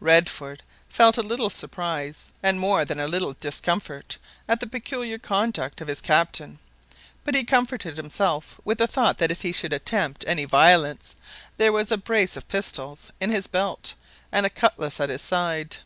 [0.00, 5.80] Redford felt a little surprise, and more than a little discomfort, at the peculiar conduct
[5.80, 6.58] of his captain;
[7.22, 11.14] but he comforted himself with the thought that if he should attempt any violence,
[11.56, 13.94] there was a brace of pistols in his belt,
[14.32, 15.76] and a cutlass at his side.